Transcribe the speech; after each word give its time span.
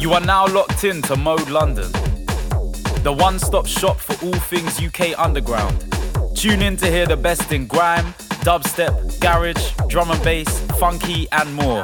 You 0.00 0.14
are 0.14 0.20
now 0.20 0.46
locked 0.46 0.84
in 0.84 1.02
to 1.02 1.16
Mode 1.16 1.50
London, 1.50 1.92
the 3.02 3.14
one 3.14 3.38
stop 3.38 3.66
shop 3.66 3.98
for 3.98 4.14
all 4.24 4.32
things 4.32 4.80
UK 4.82 5.18
underground. 5.18 5.76
Tune 6.34 6.62
in 6.62 6.78
to 6.78 6.86
hear 6.86 7.04
the 7.04 7.18
best 7.18 7.52
in 7.52 7.66
grime, 7.66 8.14
dubstep, 8.40 9.20
garage, 9.20 9.74
drum 9.88 10.10
and 10.10 10.24
bass, 10.24 10.48
funky, 10.78 11.28
and 11.32 11.52
more. 11.52 11.82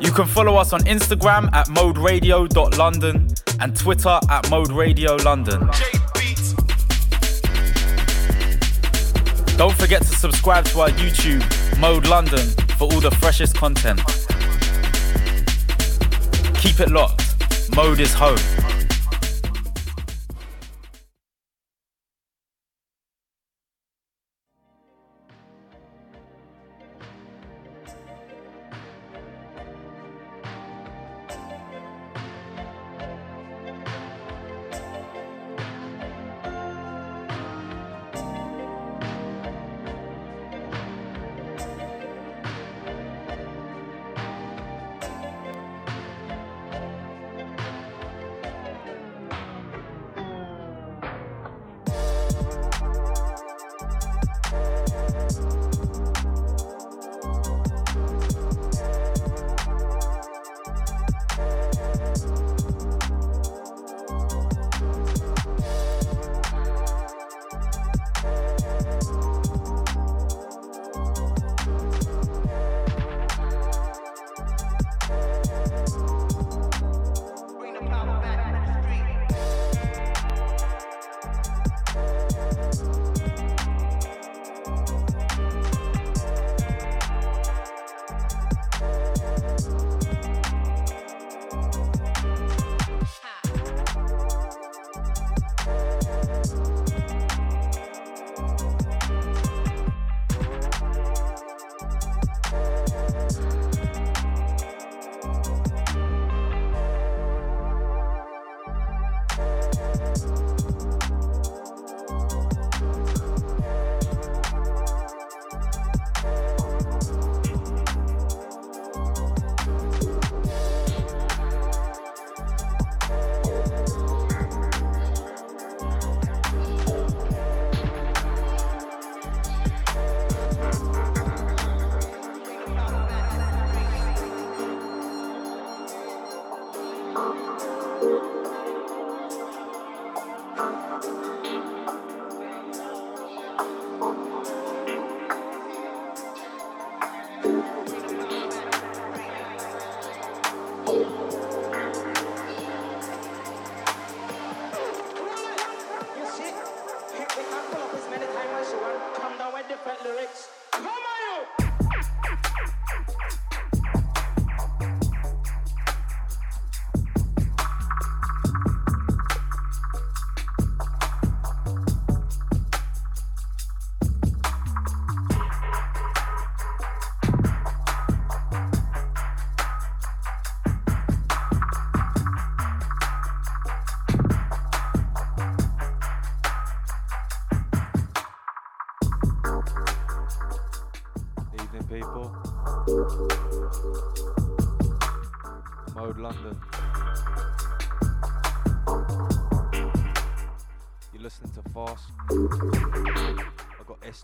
You 0.00 0.10
can 0.10 0.26
follow 0.26 0.56
us 0.56 0.72
on 0.72 0.80
Instagram 0.80 1.48
at 1.54 1.68
moderadio.london 1.68 3.28
and 3.60 3.76
Twitter 3.76 4.18
at 4.28 4.50
Mode 4.50 4.72
Radio 4.72 5.14
London. 5.14 5.70
Don't 9.58 9.74
forget 9.76 10.02
to 10.02 10.14
subscribe 10.14 10.66
to 10.66 10.82
our 10.82 10.90
YouTube, 10.90 11.42
Mode 11.80 12.06
London, 12.06 12.46
for 12.78 12.84
all 12.84 13.00
the 13.00 13.10
freshest 13.10 13.56
content. 13.56 13.98
Keep 16.54 16.78
it 16.78 16.90
locked. 16.90 17.24
Mode 17.74 17.98
is 17.98 18.14
home. 18.14 18.38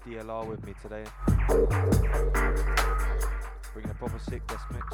DLR 0.06 0.46
with 0.46 0.64
me 0.66 0.74
today. 0.82 1.04
Bringing 3.72 3.90
a 3.90 3.94
proper 3.94 4.18
sick 4.18 4.46
guest 4.46 4.64
mix. 4.70 4.84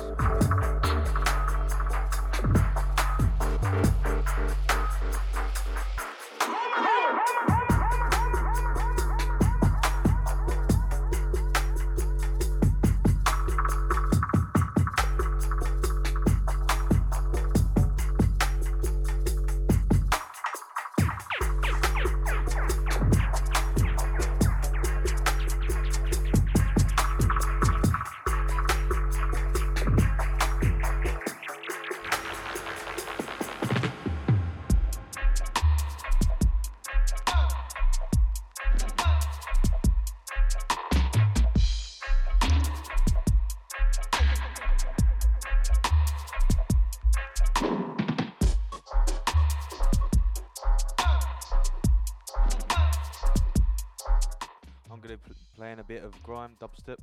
Of 56.15 56.22
grime 56.22 56.57
dubstep 56.60 56.97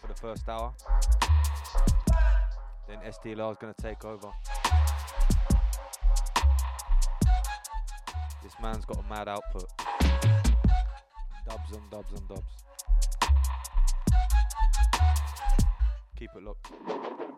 for 0.00 0.06
the 0.08 0.14
first 0.14 0.48
hour. 0.48 0.72
Then 2.88 2.98
SDLR 2.98 3.50
is 3.52 3.58
going 3.58 3.74
to 3.74 3.82
take 3.82 4.04
over. 4.04 4.30
This 8.42 8.54
man's 8.62 8.84
got 8.84 8.98
a 8.98 9.08
mad 9.08 9.28
output. 9.28 9.68
Dubs 11.48 11.72
and 11.72 11.90
dubs 11.90 12.12
and 12.12 12.28
dubs. 12.28 12.64
Keep 16.16 16.30
it 16.36 16.42
locked. 16.42 17.35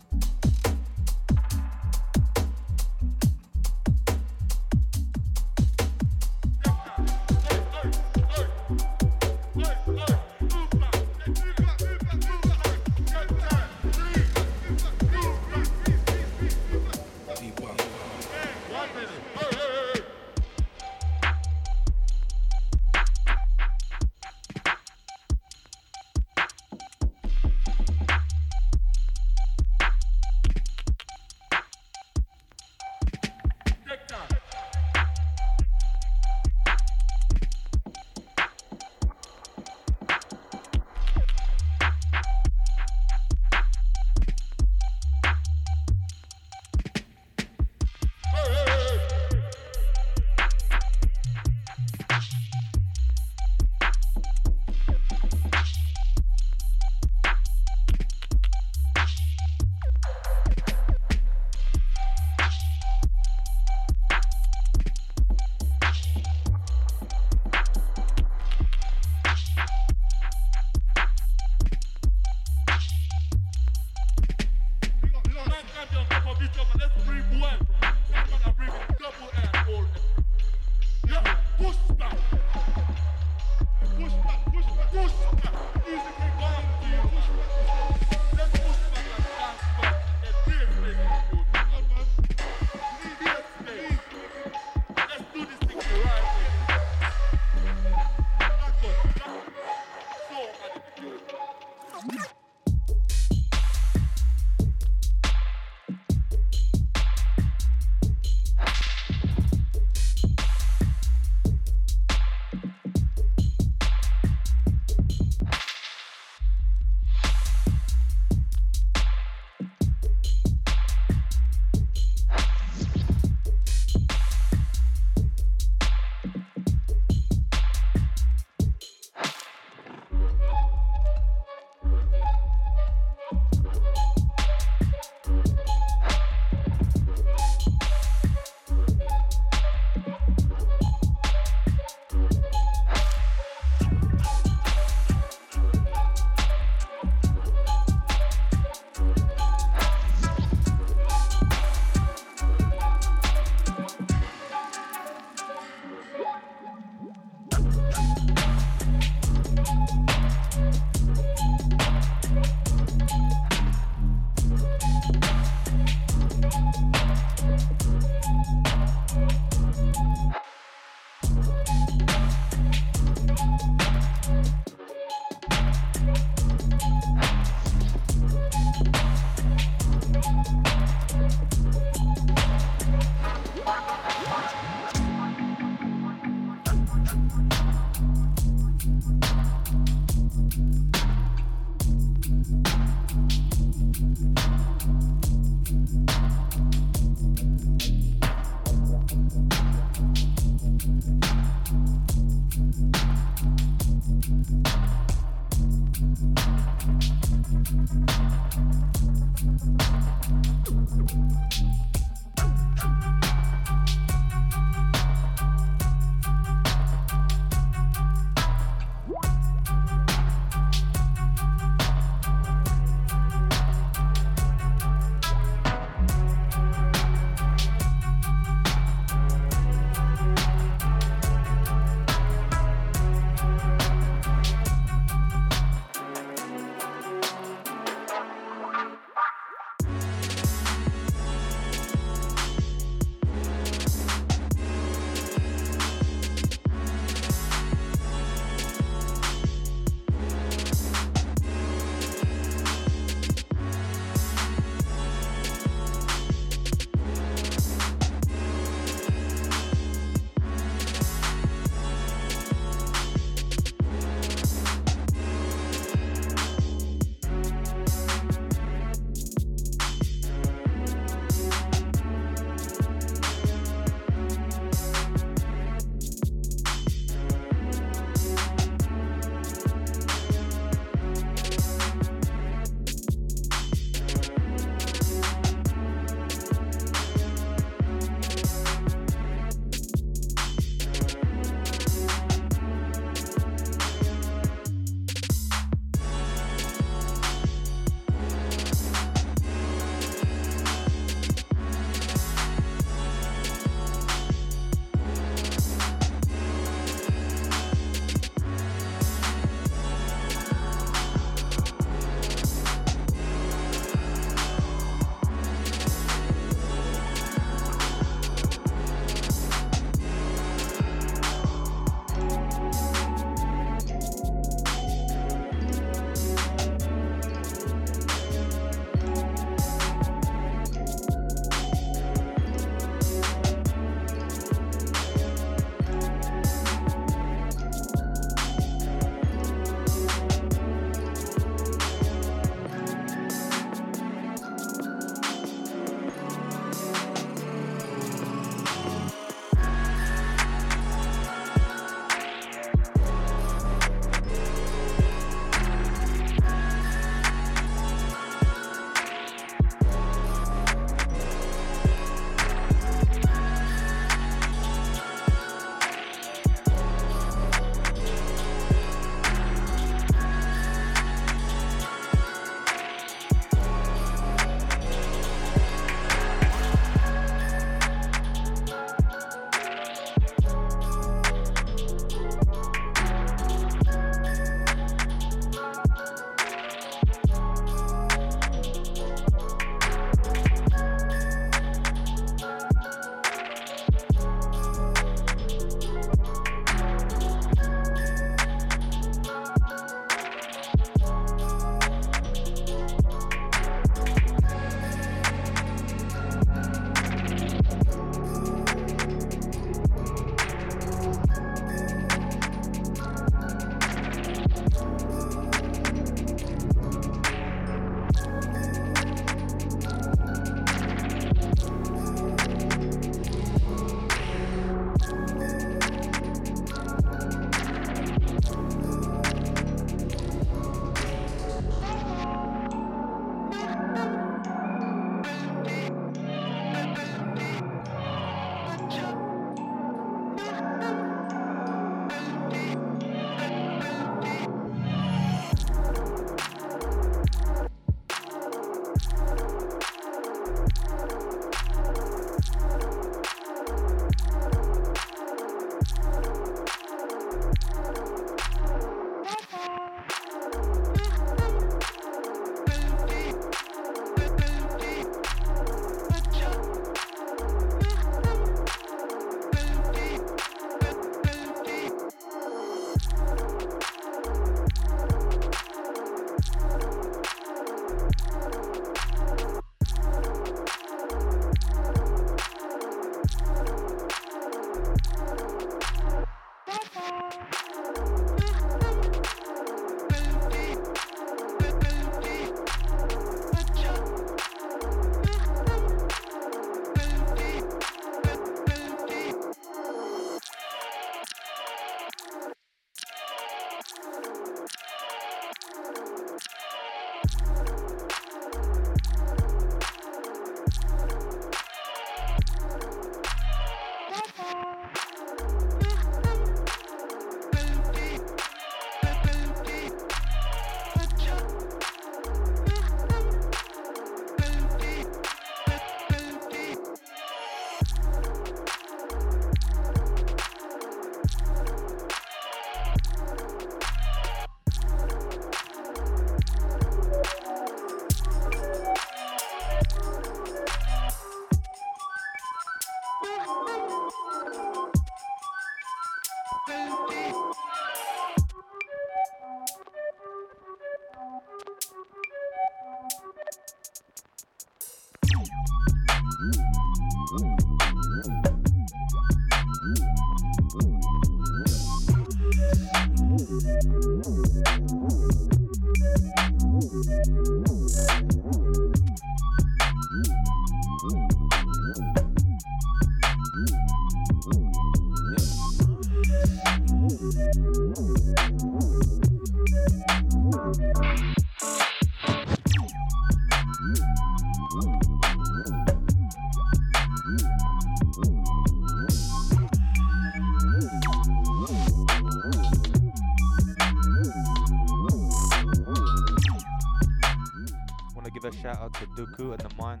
Dooku 599.16 599.52
and 599.52 599.60
the 599.60 599.70
Mine. 599.78 600.00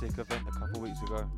Sick 0.00 0.18
event 0.18 0.42
a 0.48 0.58
couple 0.58 0.80
weeks 0.80 1.02
ago. 1.02 1.28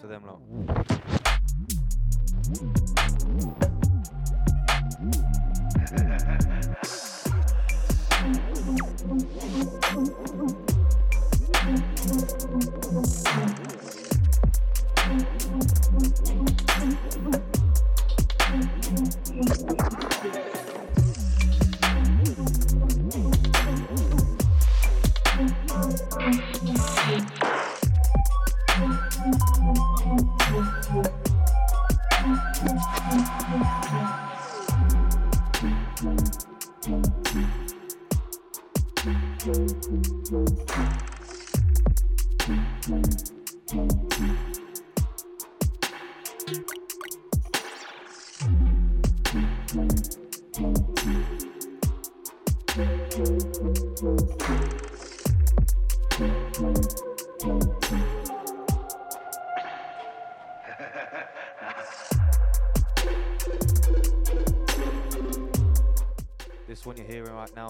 To 0.00 0.06
them 0.06 0.87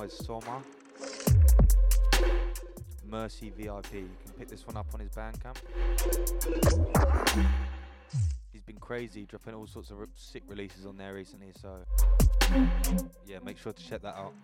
as 0.08 0.26
Soma. 0.26 0.62
Mercy 3.06 3.52
VIP. 3.56 3.92
You 3.92 4.08
can 4.24 4.32
pick 4.38 4.48
this 4.48 4.66
one 4.66 4.76
up 4.76 4.86
on 4.94 5.00
his 5.00 5.10
Bandcamp. 5.10 5.56
He's 8.52 8.62
been 8.62 8.78
crazy, 8.78 9.26
dropping 9.26 9.54
all 9.54 9.66
sorts 9.66 9.90
of 9.90 9.98
sick 10.14 10.42
releases 10.48 10.86
on 10.86 10.96
there 10.96 11.14
recently, 11.14 11.52
so 11.60 11.78
yeah, 13.26 13.38
make 13.44 13.58
sure 13.58 13.72
to 13.72 13.82
check 13.82 14.02
that 14.02 14.16
out. 14.16 14.34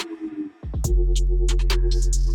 you. 2.25 2.34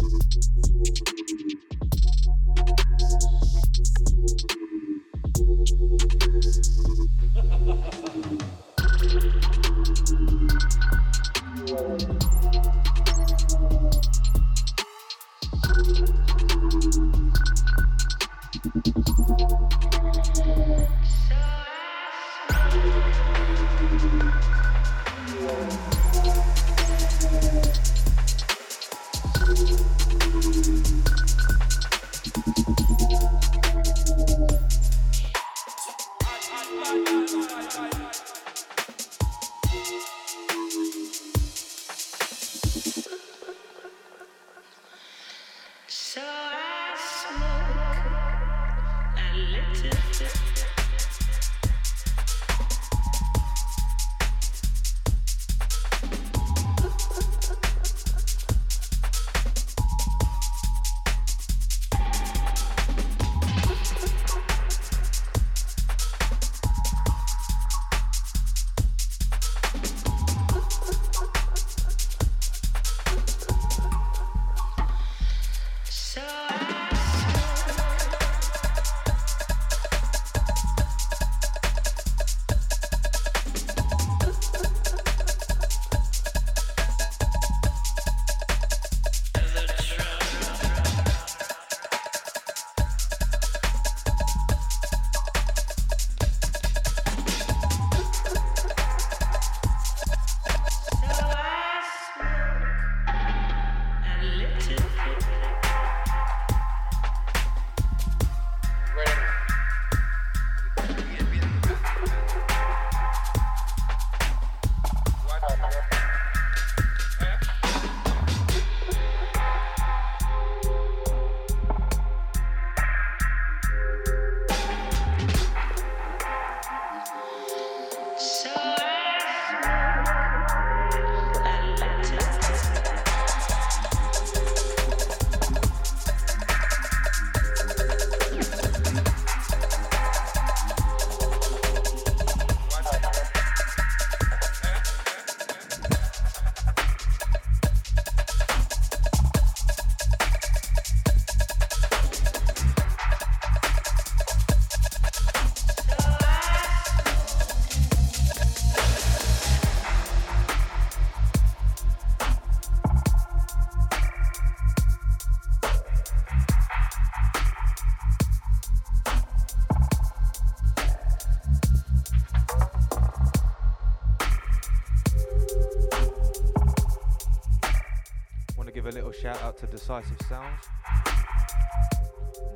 To 179.60 179.66
Decisive 179.66 180.16
Sounds, 180.26 180.64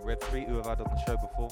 Red 0.02 0.22
Street, 0.24 0.48
who 0.48 0.56
have 0.56 0.64
had 0.64 0.80
on 0.80 0.86
the 0.86 1.02
show 1.06 1.16
before. 1.18 1.50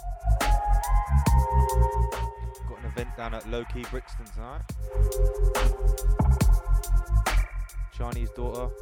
Got 2.71 2.79
an 2.79 2.87
event 2.87 3.09
Down 3.19 3.35
at 3.35 3.47
Low 3.51 3.63
Key 3.67 3.85
Brixton 3.91 4.25
tonight. 4.35 4.63
Chinese 7.93 8.31
Daughter. 8.31 8.73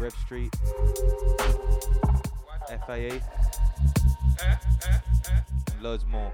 Rev 0.00 0.12
Street. 0.14 0.52
FAE. 2.88 3.20
And 5.70 5.80
loads 5.80 6.04
more. 6.06 6.32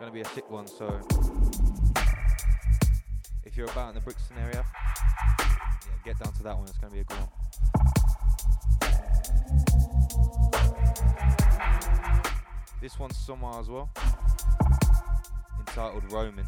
Gonna 0.00 0.10
be 0.10 0.22
a 0.22 0.28
sick 0.28 0.50
one, 0.50 0.66
so 0.66 0.98
if 3.44 3.56
you're 3.56 3.70
about 3.70 3.90
in 3.90 3.94
the 3.94 4.00
get 4.00 4.19
down 6.22 6.32
to 6.34 6.42
that 6.42 6.56
one. 6.56 6.68
It's 6.68 6.78
going 6.78 6.90
to 6.90 6.94
be 6.94 7.00
a 7.00 7.04
good 7.04 7.16
one. 7.16 7.28
This 12.80 12.98
one's 12.98 13.16
Summer 13.16 13.58
as 13.58 13.68
well, 13.68 13.90
entitled 15.58 16.10
Roman. 16.10 16.46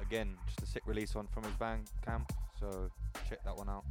Again, 0.00 0.36
just 0.46 0.62
a 0.62 0.66
sick 0.66 0.82
release 0.86 1.14
one 1.14 1.26
from 1.26 1.44
his 1.44 1.54
band 1.54 1.90
Camp, 2.04 2.32
so 2.60 2.90
check 3.28 3.42
that 3.44 3.56
one 3.56 3.68
out. 3.68 3.84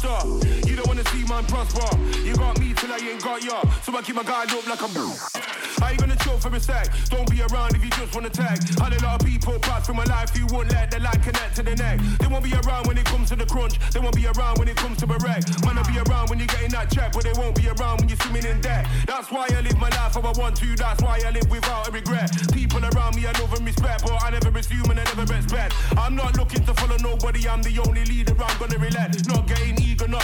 You 0.00 0.76
don't 0.76 0.86
wanna 0.86 1.04
see 1.06 1.24
man 1.24 1.44
prosper. 1.46 1.98
You 2.22 2.36
got 2.36 2.60
me 2.60 2.72
till 2.72 2.92
I 2.92 2.98
ain't 2.98 3.22
got 3.22 3.42
ya. 3.42 3.62
So 3.82 3.96
I 3.96 4.02
keep 4.02 4.14
my 4.14 4.22
guard 4.22 4.48
up 4.52 4.66
like 4.66 4.80
I'm. 4.80 4.94
How 5.82 5.90
you 5.90 5.98
gonna 5.98 6.16
chill 6.16 6.38
for 6.38 6.54
a 6.54 6.60
sec? 6.60 6.86
Don't 7.10 7.28
be 7.28 7.42
around 7.42 7.74
if 7.74 7.84
you 7.84 7.90
just 7.90 8.14
wanna 8.14 8.30
tag. 8.30 8.62
Had 8.78 8.94
a 8.94 9.02
lot 9.02 9.20
of 9.20 9.26
people 9.26 9.58
pass 9.58 9.86
through 9.86 9.96
my 9.96 10.04
life 10.04 10.30
who 10.30 10.46
won't 10.54 10.70
let 10.70 10.90
the 10.90 11.00
line 11.00 11.20
connect 11.20 11.56
to 11.56 11.62
the 11.64 11.74
neck. 11.74 11.98
They 12.20 12.28
won't 12.28 12.44
be 12.44 12.54
around 12.54 12.86
when 12.86 12.96
it 12.96 13.06
comes 13.06 13.28
to 13.30 13.36
the 13.36 13.46
crunch. 13.46 13.78
They 13.90 13.98
won't 13.98 14.14
be 14.14 14.26
around 14.26 14.58
when 14.58 14.68
it 14.68 14.76
comes 14.76 14.98
to 14.98 15.06
a 15.06 15.18
wreck. 15.18 15.42
Man, 15.66 15.78
I 15.78 15.82
be 15.82 15.98
around 15.98 16.30
when 16.30 16.38
you're 16.38 16.46
getting 16.46 16.70
that 16.70 16.90
check, 16.92 17.12
but 17.12 17.24
they 17.24 17.32
won't 17.32 17.56
be 17.56 17.66
around 17.66 17.98
when 17.98 18.08
you're 18.08 18.18
swimming 18.18 18.44
in 18.44 18.60
debt. 18.60 18.86
That's 19.06 19.30
why 19.32 19.48
I 19.50 19.60
live 19.60 19.78
my 19.78 19.90
life 19.90 20.14
how 20.14 20.22
I 20.22 20.32
want 20.38 20.56
to. 20.62 20.76
That's 20.76 21.02
why 21.02 21.20
I 21.26 21.30
live 21.30 21.50
without 21.50 21.88
a 21.88 21.90
regret. 21.90 22.30
People 22.52 22.84
around 22.84 23.16
me 23.16 23.26
I 23.26 23.32
love 23.40 23.52
and 23.52 23.66
respect, 23.66 24.04
but 24.04 24.22
I 24.22 24.30
never 24.30 24.56
assume 24.56 24.90
and 24.90 25.00
I 25.00 25.04
never 25.10 25.26
respect. 25.26 25.74
I'm 25.98 26.14
not 26.14 26.36
looking 26.38 26.64
to 26.66 26.74
follow 26.74 26.96
nobody. 26.98 27.48
I'm 27.48 27.62
the 27.62 27.82
only 27.82 28.04
leader. 28.04 28.34
I'm 28.38 28.58
gonna 28.58 28.78
relent. 28.78 29.26
Not 29.26 29.47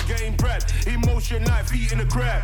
getting 0.06 0.36
bread. 0.36 0.64
Emotion 0.86 1.42
knife, 1.44 1.74
eating 1.74 2.00
a 2.00 2.06
crab. 2.06 2.42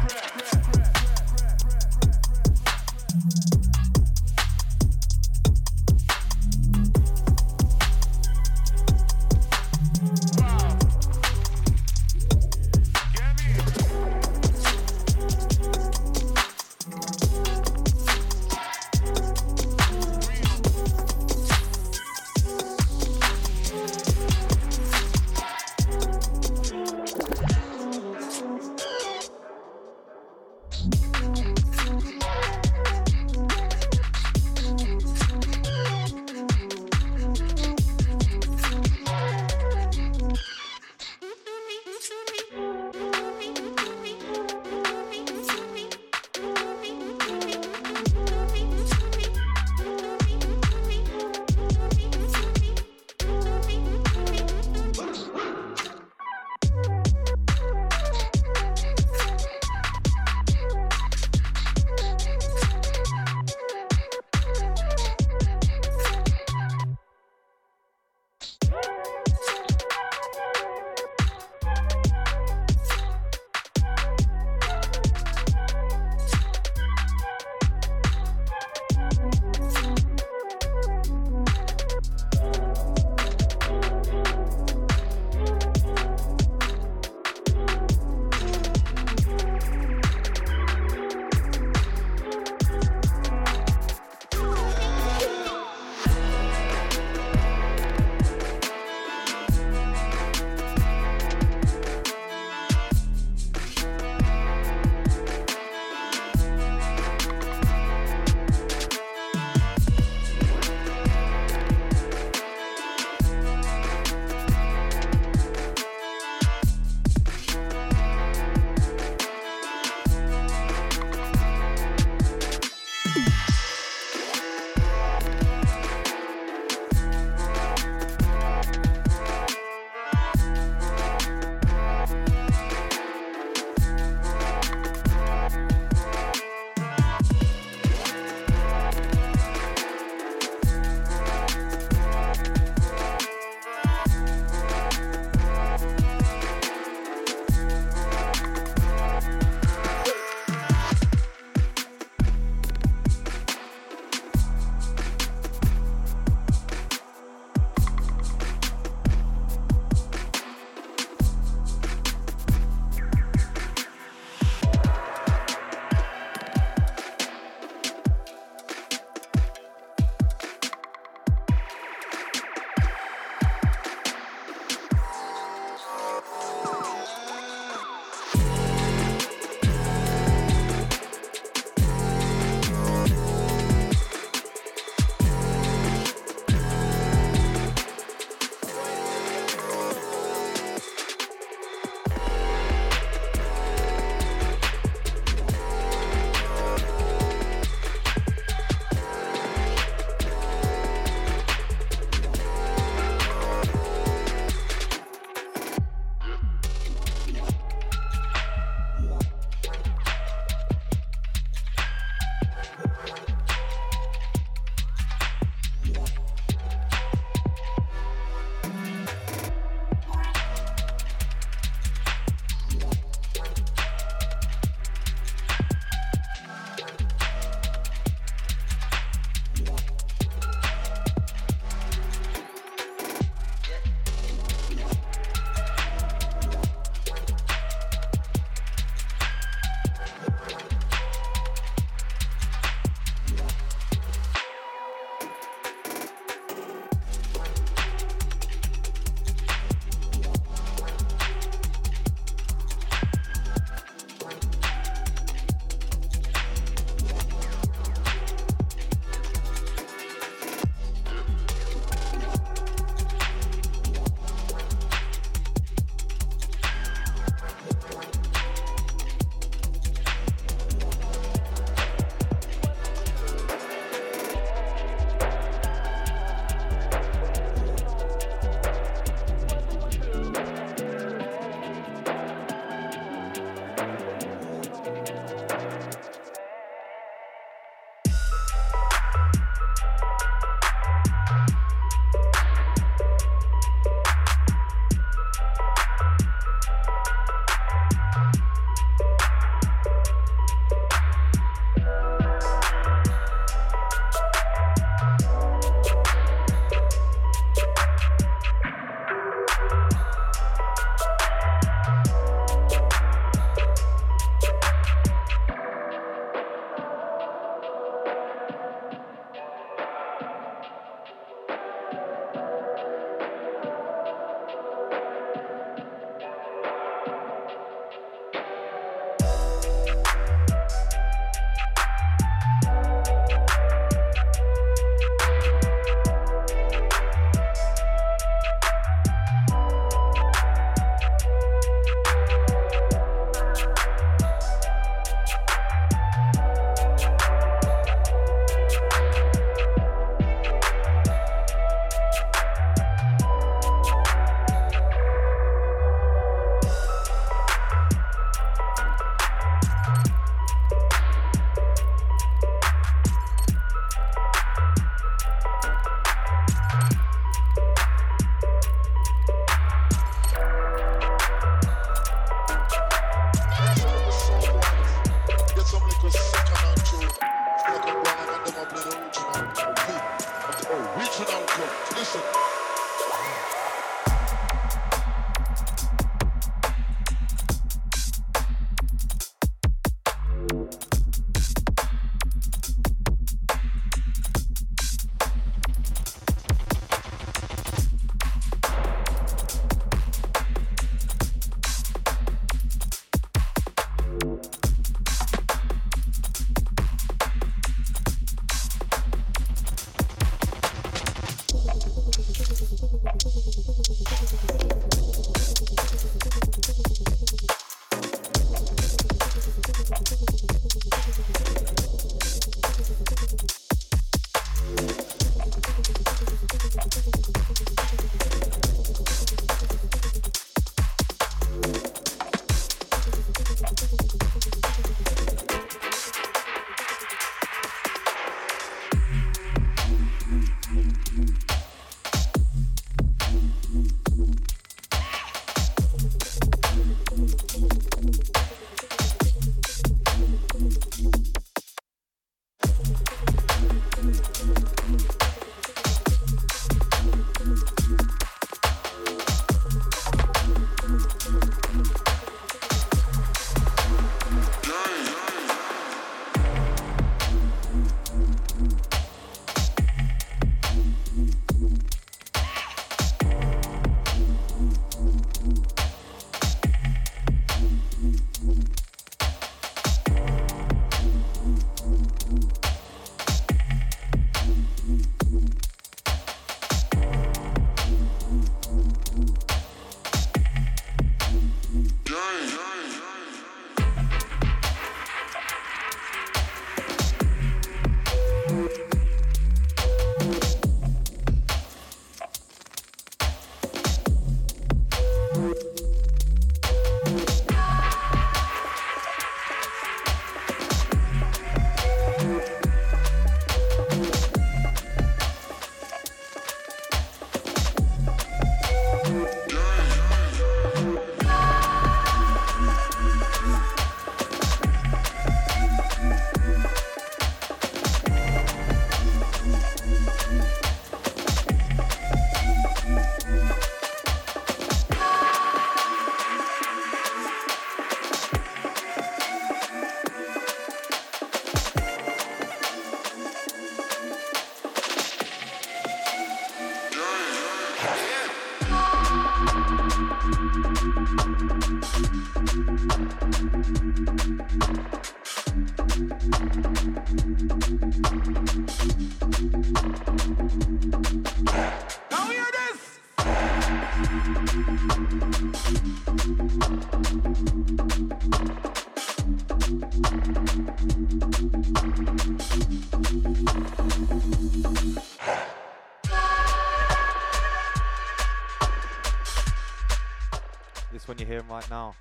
Right 581.61 581.71
now. 581.71 581.95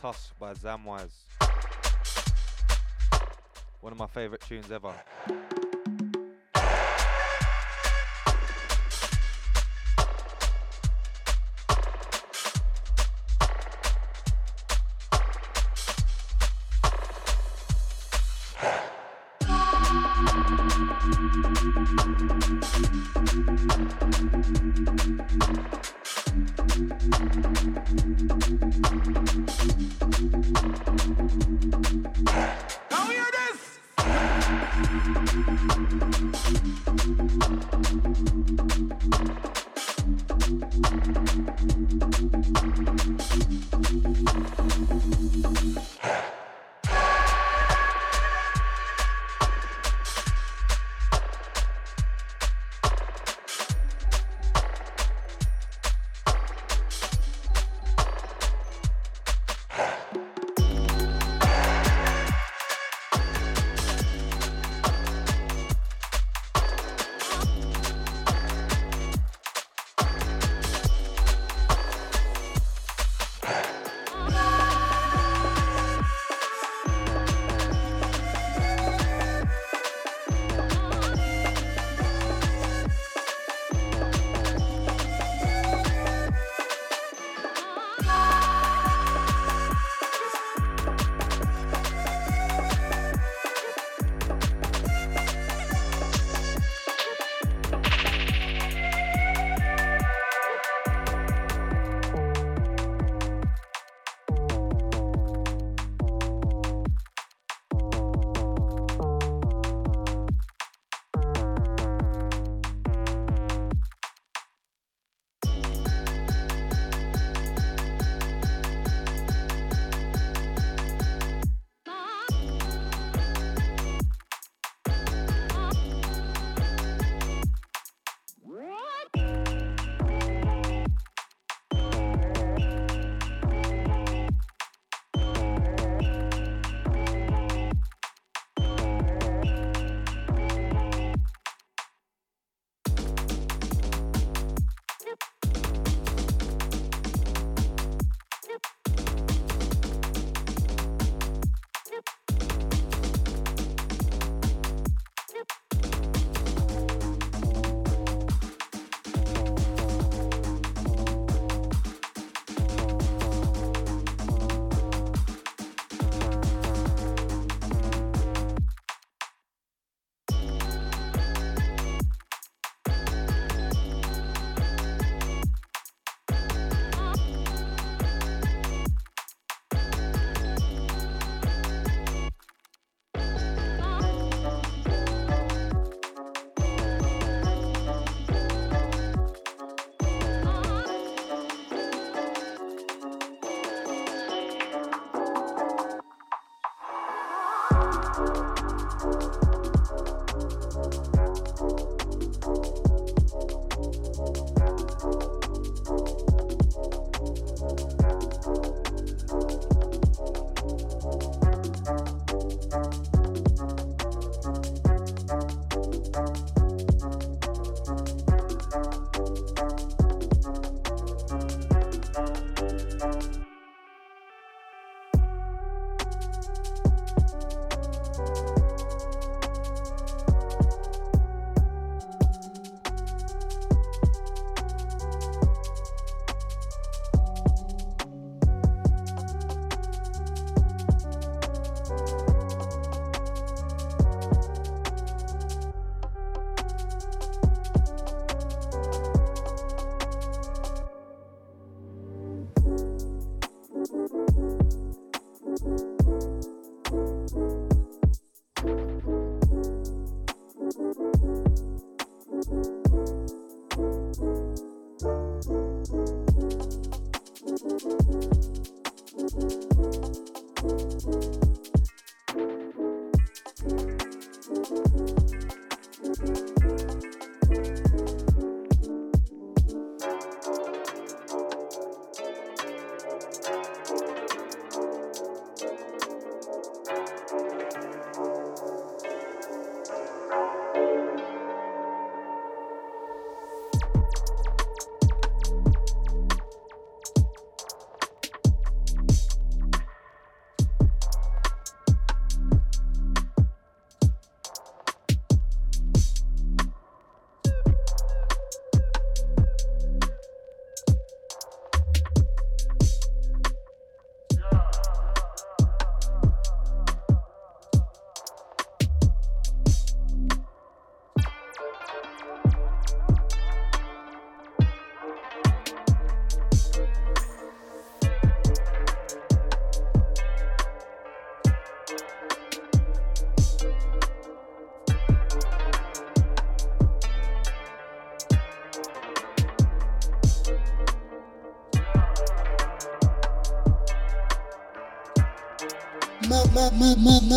Tusk 0.00 0.36
by 0.38 0.54
Zamwise. 0.54 1.24
One 3.80 3.92
of 3.92 3.98
my 3.98 4.06
favourite 4.06 4.40
tunes 4.40 4.70
ever. 4.72 4.92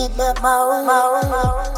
This 0.05 1.76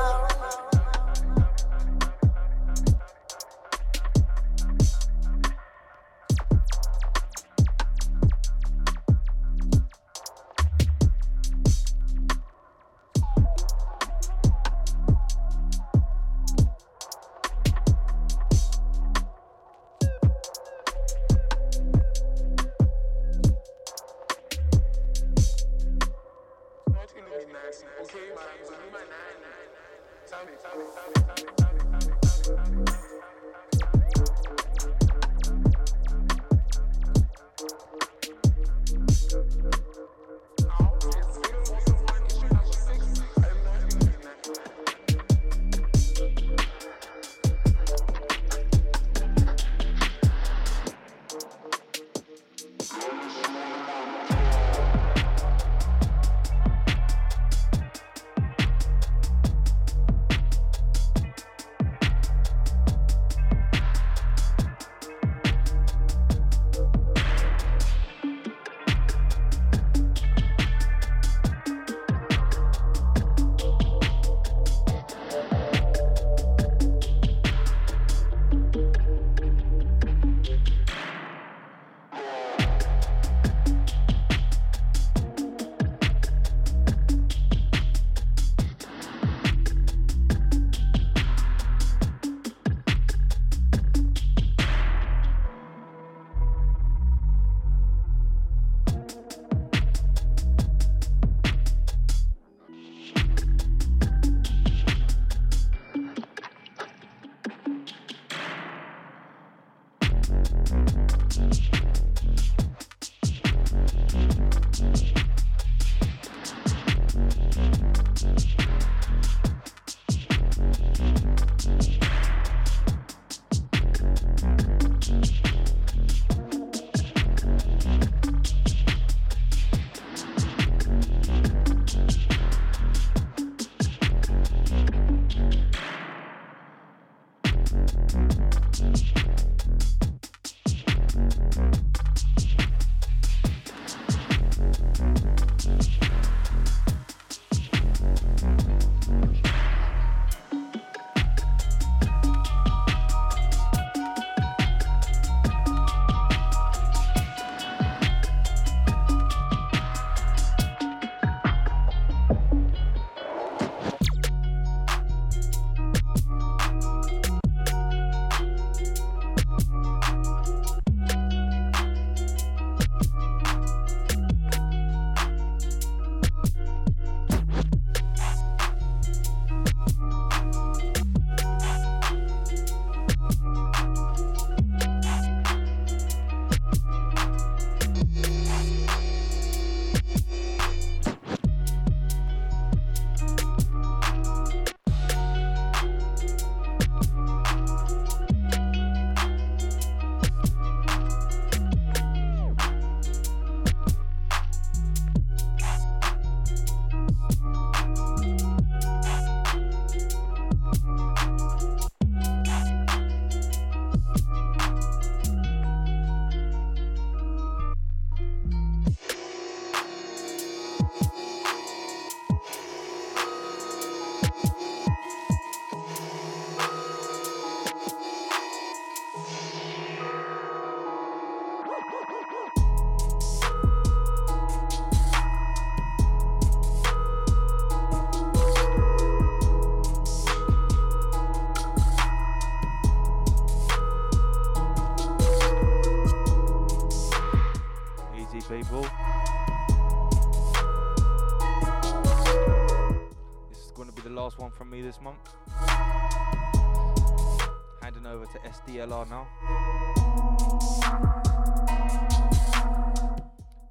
now. 258.90 259.28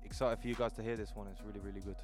Excited 0.05 0.39
for 0.41 0.47
you 0.47 0.55
guys 0.55 0.73
to 0.75 0.83
hear 0.83 0.97
this 0.97 1.15
one, 1.15 1.27
it's 1.29 1.41
really, 1.43 1.61
really 1.61 1.81
good. 1.81 1.97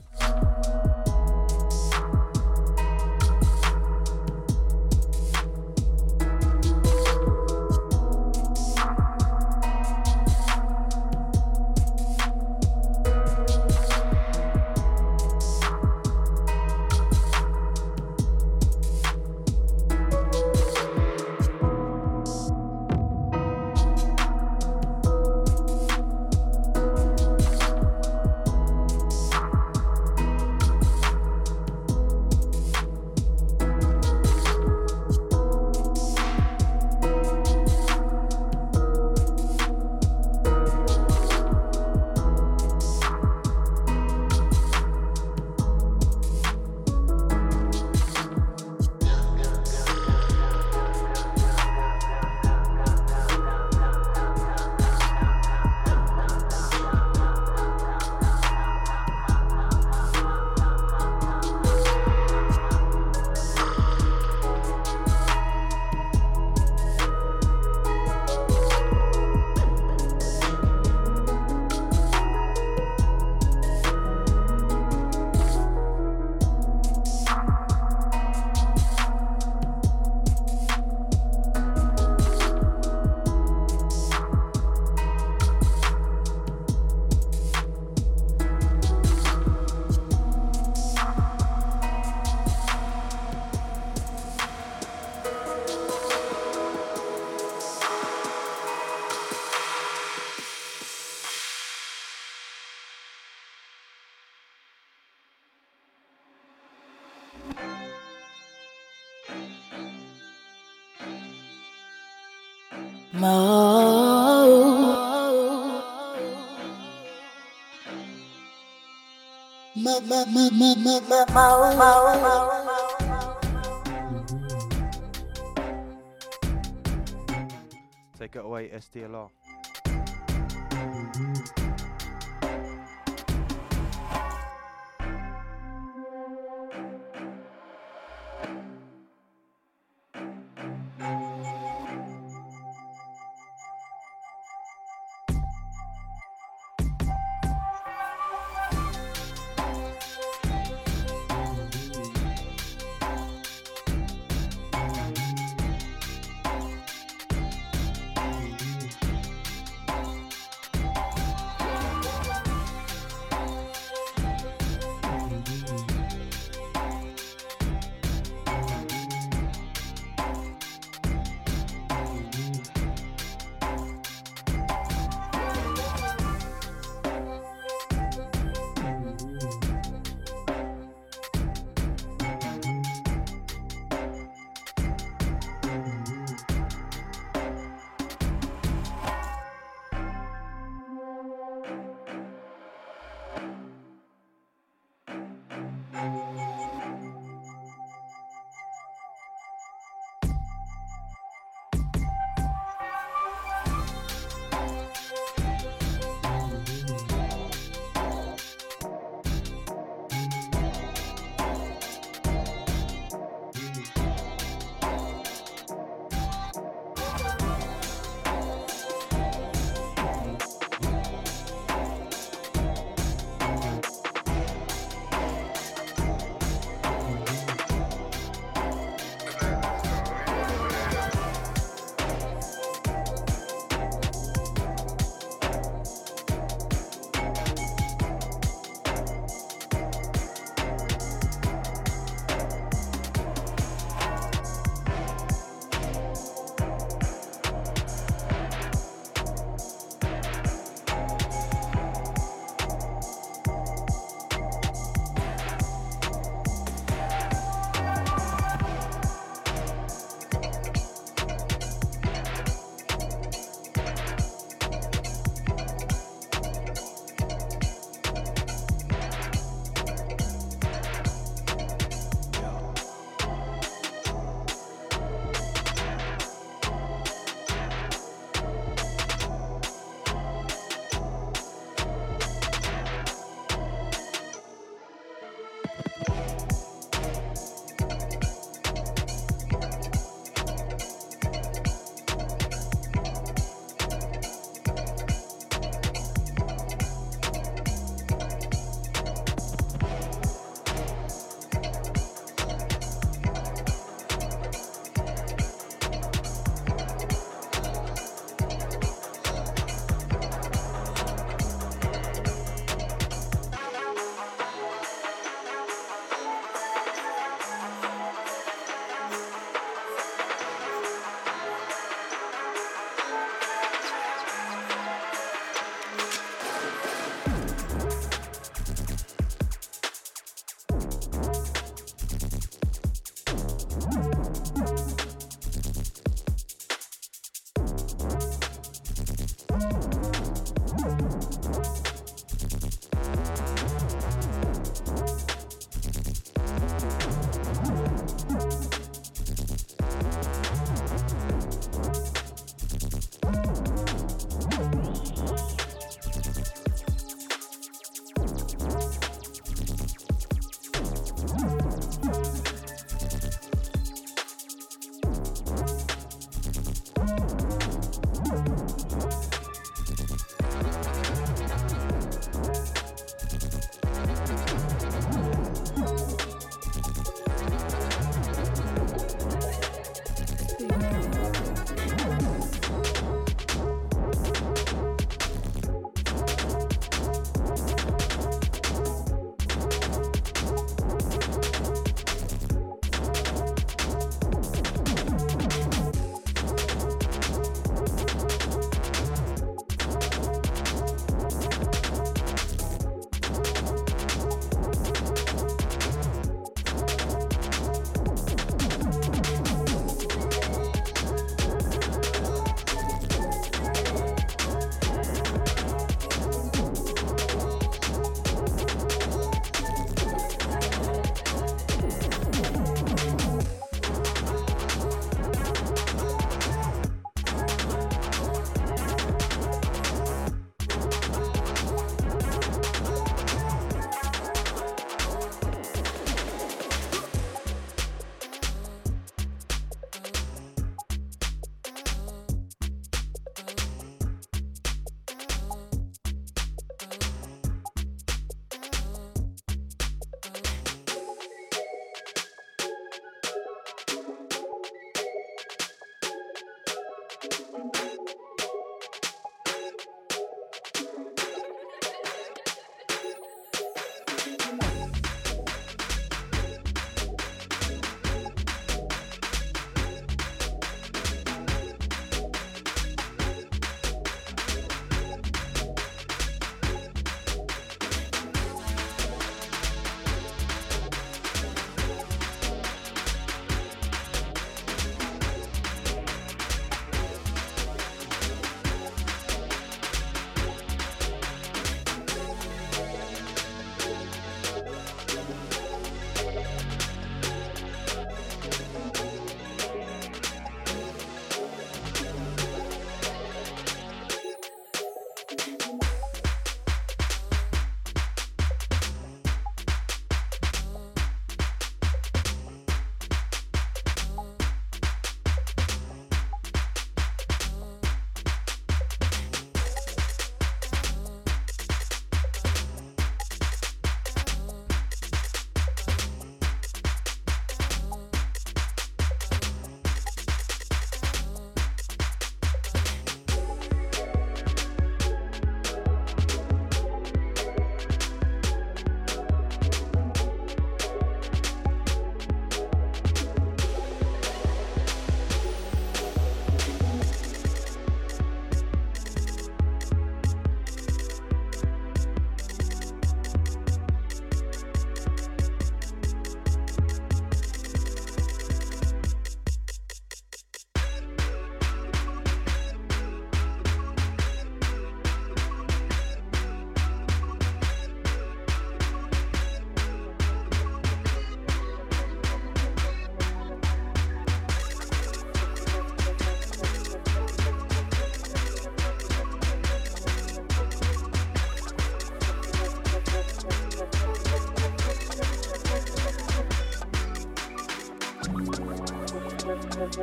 Take 128.18 128.36
it 128.36 128.44
away, 128.44 128.68
SDLR. 128.68 129.30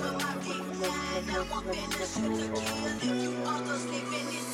the 0.00 0.78
mountain, 0.80 1.30
I 1.30 1.50
want 1.50 1.66
to 1.66 2.06
sleep 2.06 2.52
again. 2.52 3.22
You 3.22 3.44
are 3.46 3.78
sleeping 3.78 4.47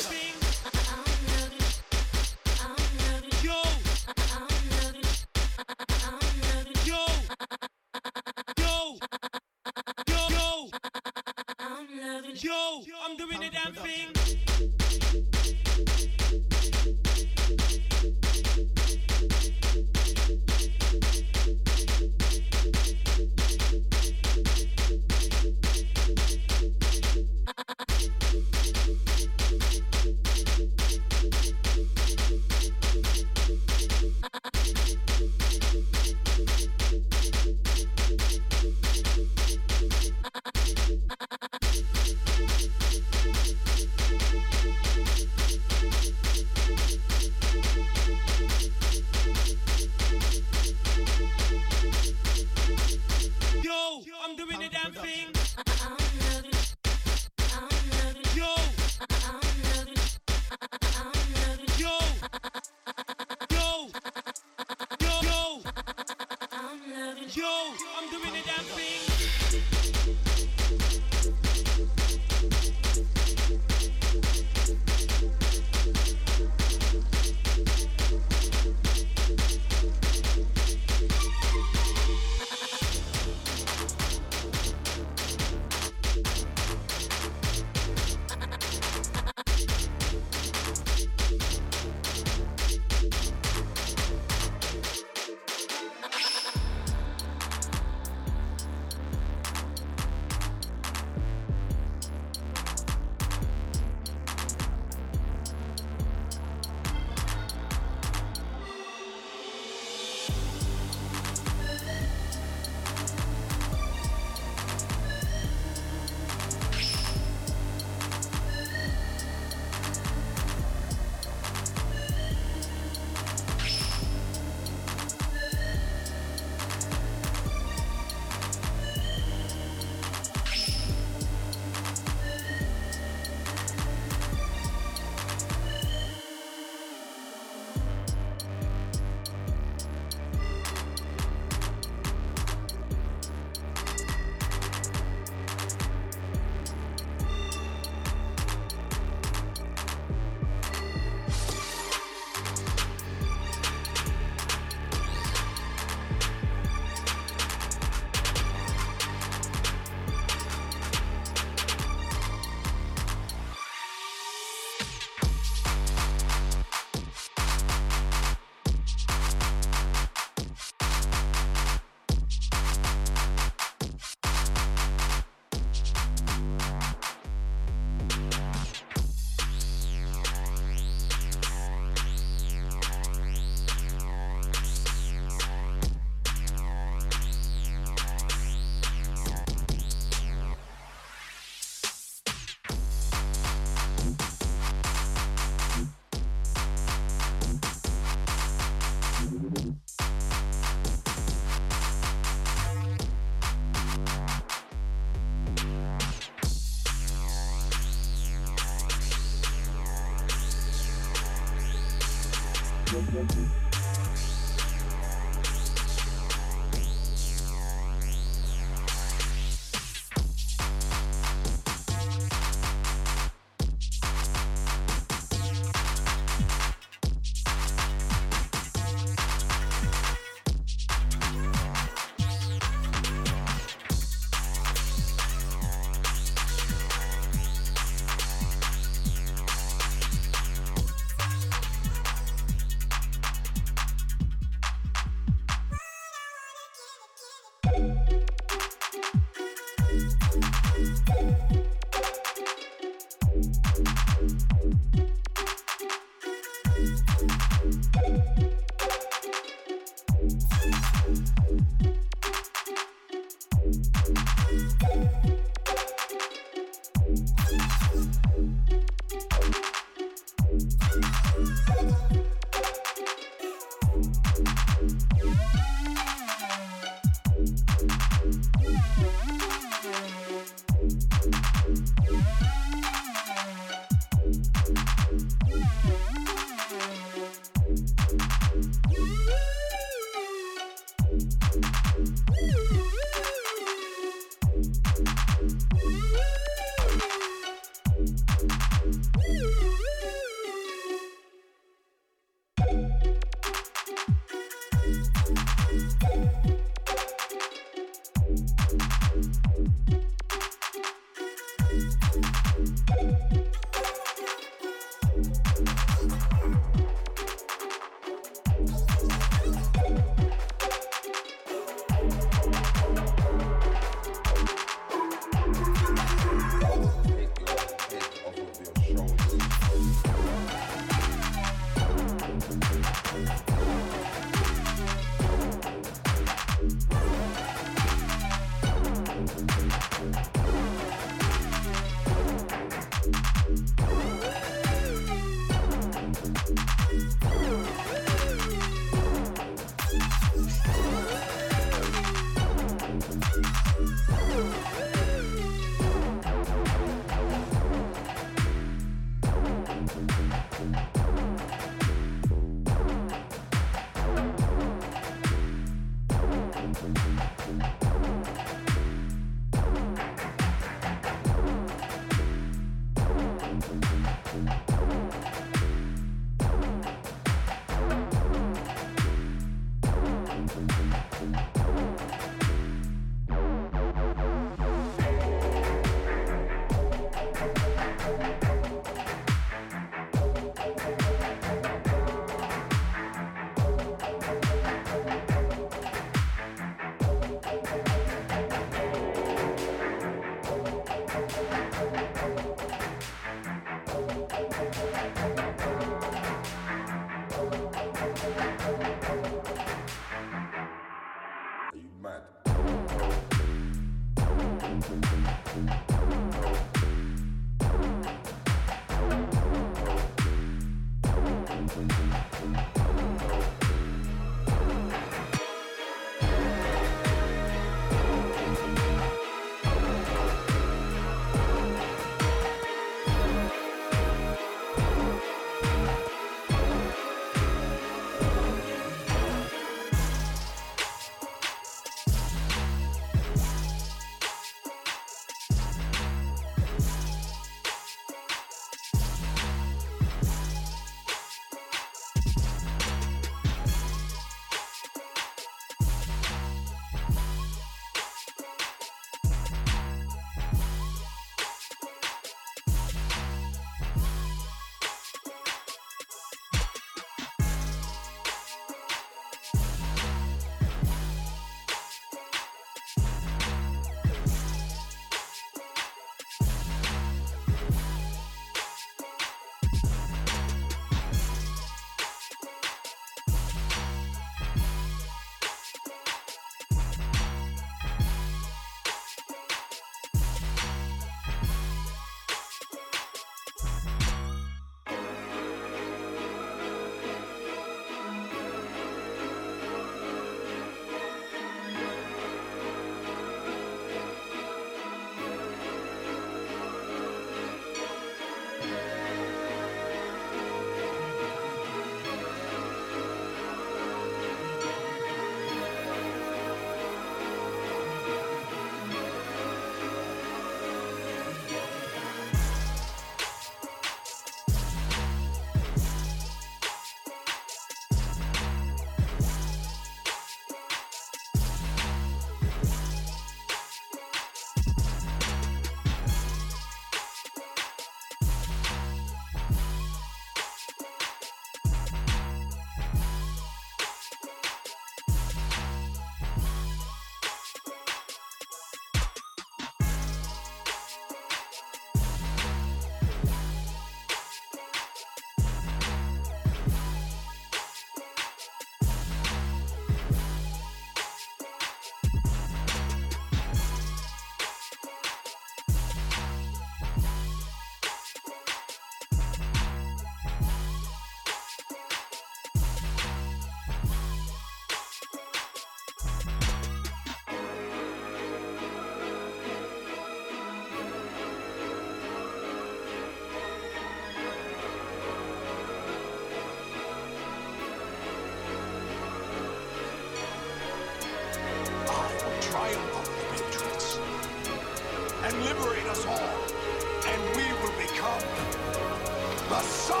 The 599.51 599.59
Sons 599.63 600.00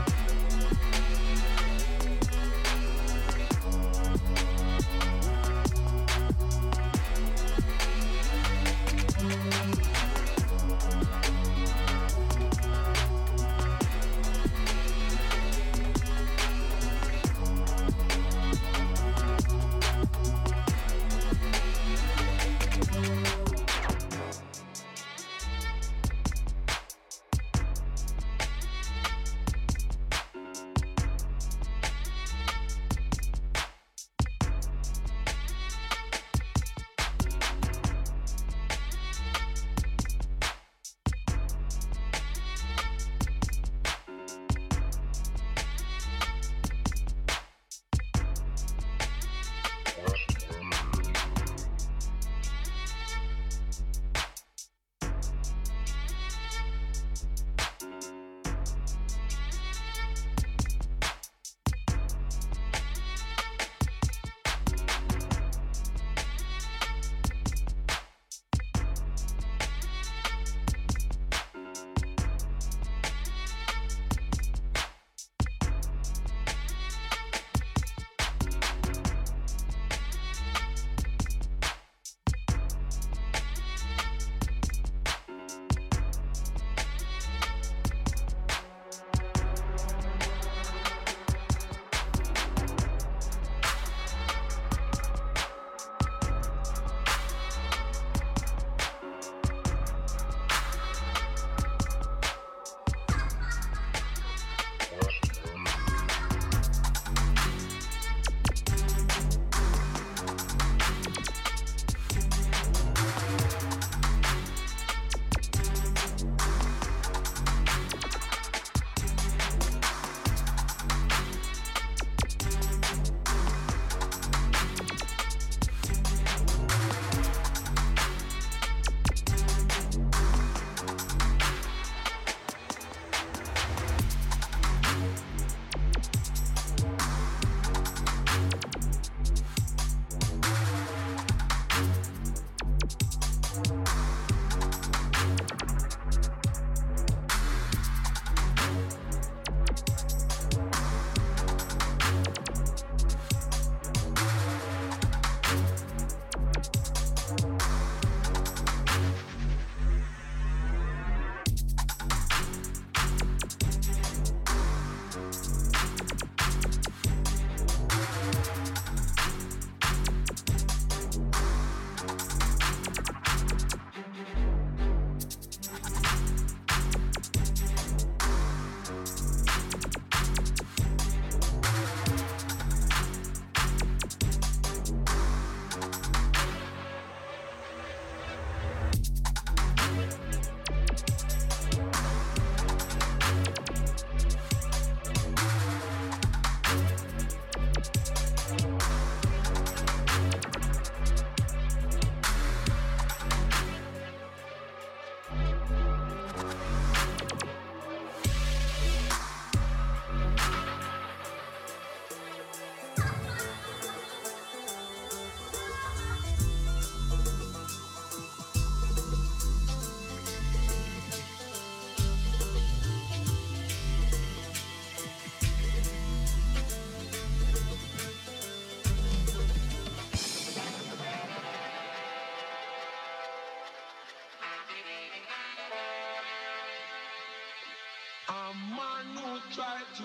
Me, 239.98 240.04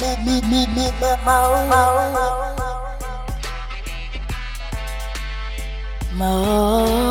me, 0.00 0.16
me, 0.24 0.40
me, 0.48 0.66
me, 0.68 0.86
me, 1.00 1.10
mo, 1.22 1.36
mo, 1.68 1.80
mo. 2.14 2.26
Mo. 6.14 7.01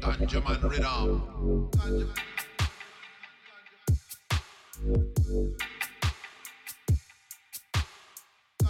Tanjaman 0.00 0.60
Rhythm. 0.62 1.30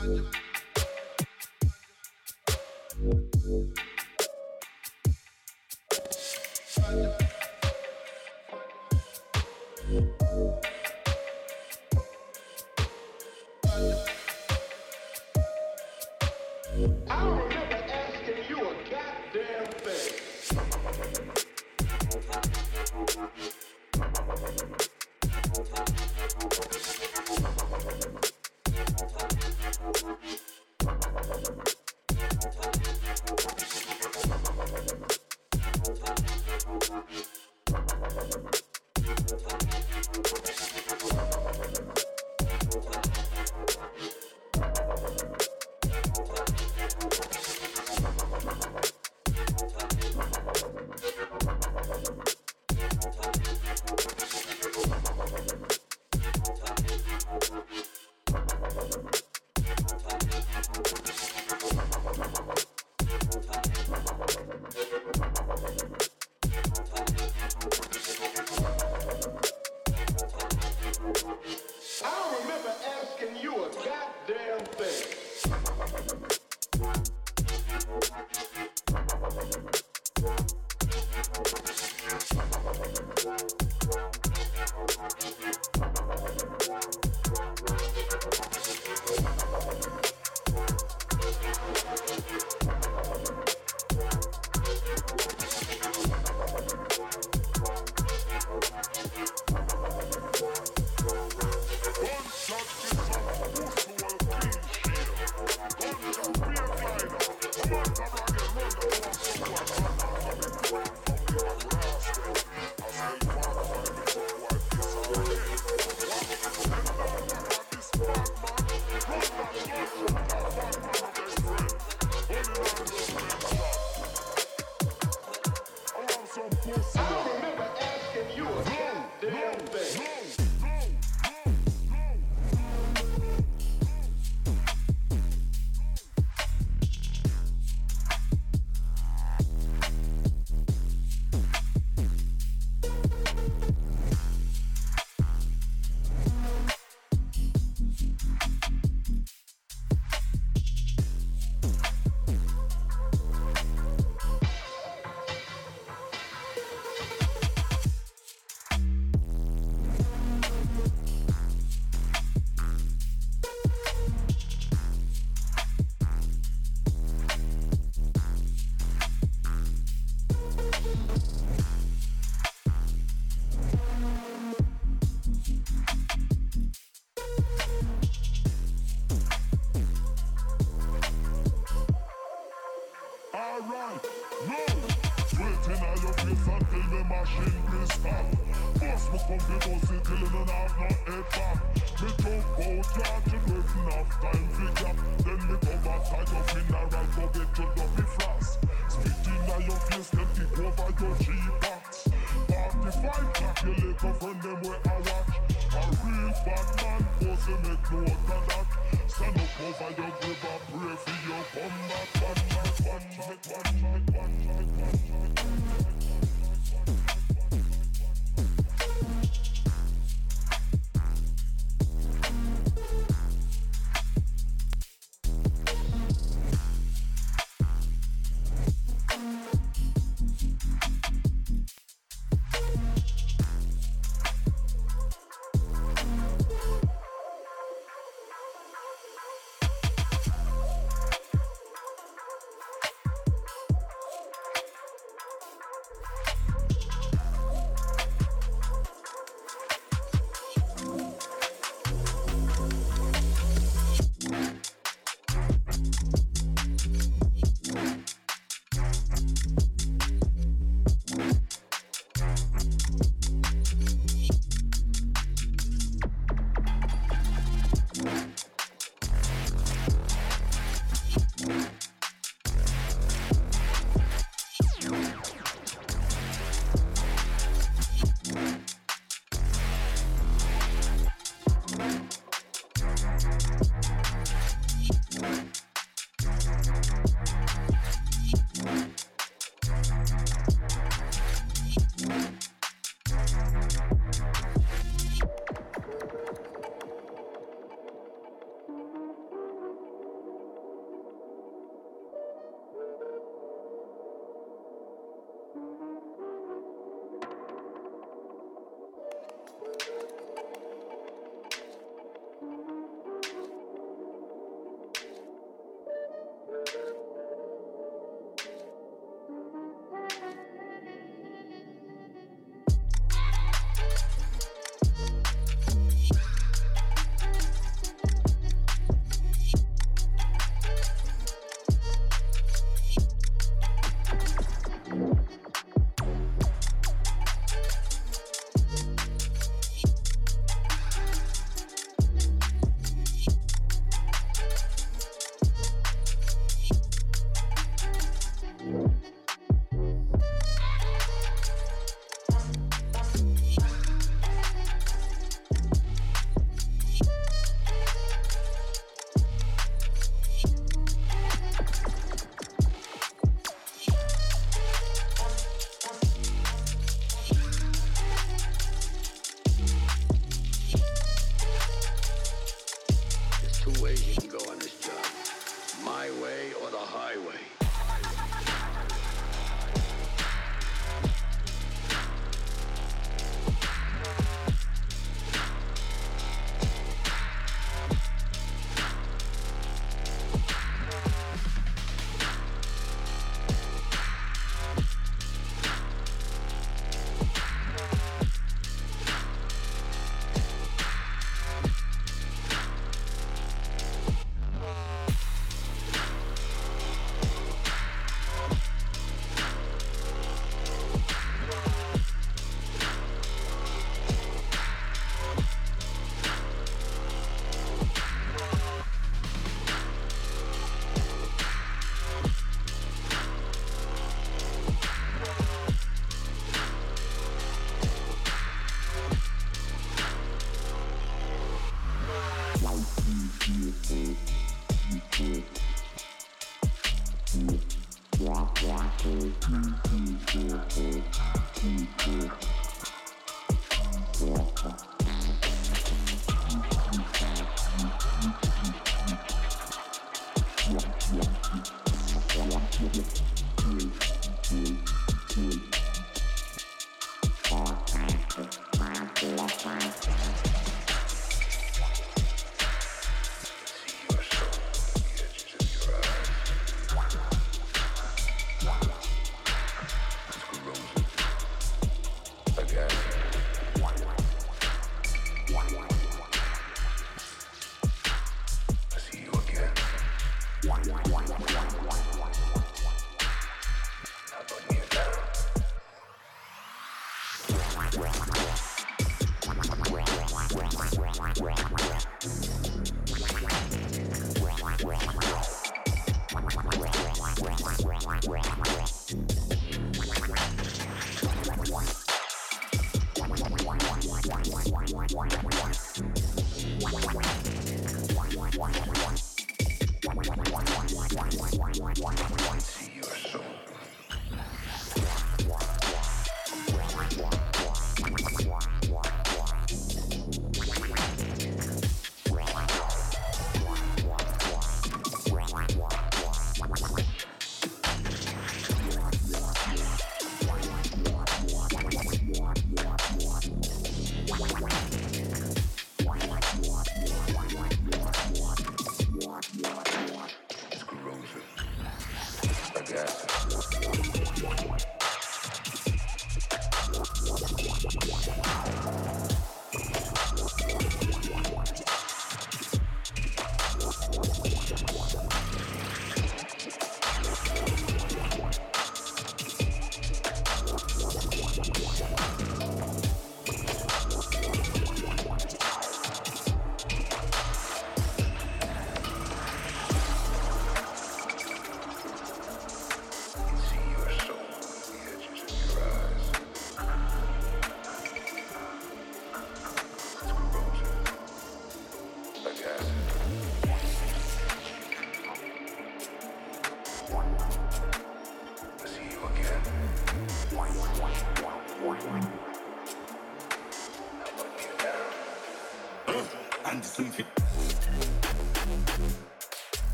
Tanjaman. 0.00 0.49
Yeah. 3.02 3.70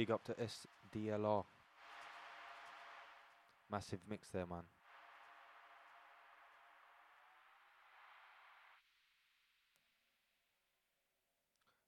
Big 0.00 0.10
up 0.10 0.24
to 0.24 0.34
SDLR. 0.34 1.44
Massive 3.70 3.98
mix 4.08 4.28
there, 4.30 4.46
man. 4.46 4.62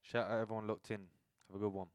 Shout 0.03 0.31
out 0.31 0.41
everyone 0.43 0.67
locked 0.67 0.91
in. 0.91 0.99
Have 1.49 1.57
a 1.57 1.59
good 1.59 1.73
one. 1.73 1.87